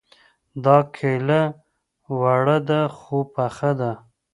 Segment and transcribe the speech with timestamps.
[0.63, 1.41] دا کيله
[2.19, 3.91] وړه ده خو پخه ده